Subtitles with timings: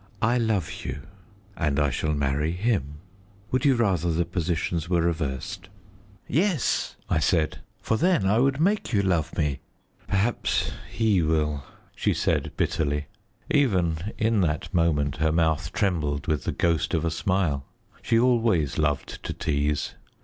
[0.23, 1.03] I love you,
[1.55, 2.95] and I shall marry him.
[3.51, 5.69] Would you rather the positions were reversed?"
[6.27, 9.59] "Yes," I said, "for then I would make you love me."
[10.07, 13.09] "Perhaps he will," she said bitterly.
[13.51, 17.63] Even in that moment her mouth trembled with the ghost of a smile.
[18.01, 19.93] She always loved to tease.